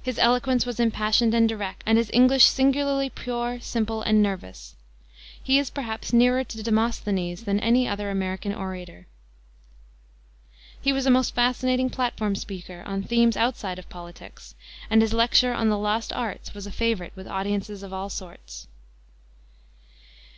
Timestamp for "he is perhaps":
5.42-6.14